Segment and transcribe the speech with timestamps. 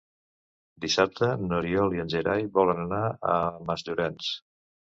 [0.85, 3.05] Dissabte n'Oriol i en Gerai volen anar
[3.37, 3.39] a
[3.71, 4.35] Masllorenç.